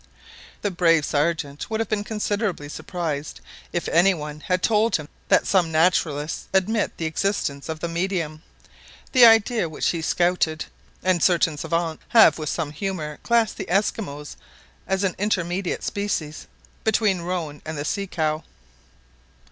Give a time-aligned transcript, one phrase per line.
[0.63, 3.39] The brave Sergeant would have been considerably surprised
[3.71, 8.41] if any one had told him that some naturalists admit the existence of the" medium,"
[9.11, 10.65] the idea of which he scouted;
[11.03, 14.29] and certain savants have with some humour classed the Esquimaux
[14.87, 16.47] as an" intermediate species"
[16.83, 18.41] between roan and the sea cow.